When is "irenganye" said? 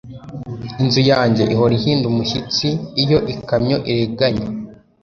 3.91-4.45